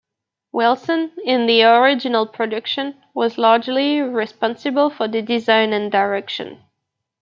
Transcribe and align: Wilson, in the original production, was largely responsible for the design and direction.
Wilson, 0.51 1.11
in 1.25 1.45
the 1.45 1.61
original 1.61 2.25
production, 2.25 3.03
was 3.13 3.37
largely 3.37 4.01
responsible 4.01 4.89
for 4.89 5.07
the 5.07 5.21
design 5.21 5.73
and 5.73 5.91
direction. 5.91 6.63